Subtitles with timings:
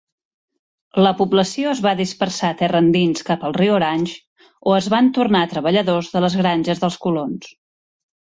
[1.07, 4.17] La població es va dispersar terra endins cap al riu Orange
[4.71, 7.55] o es van tornar treballadors de les granges dels colons.